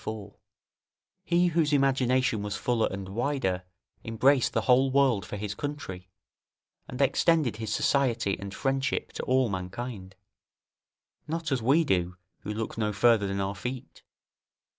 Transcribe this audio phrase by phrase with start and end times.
[0.03, 0.33] 4.]
[1.23, 3.61] he whose imagination was fuller and wider,
[4.03, 6.09] embraced the whole world for his country,
[6.87, 10.15] and extended his society and friendship to all mankind;
[11.27, 14.01] not as we do, who look no further than our feet.